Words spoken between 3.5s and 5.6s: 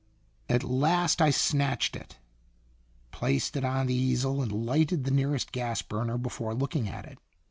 it on the easel and lighted the nearest